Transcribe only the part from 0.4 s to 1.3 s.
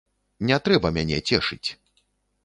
Не трэба мяне